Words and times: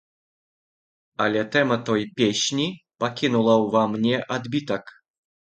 Але 1.25 1.43
тэма 1.55 1.77
той 1.89 2.01
песні 2.21 2.67
пакінула 3.05 3.59
ўва 3.67 3.83
мне 3.93 4.15
адбітак. 4.39 4.83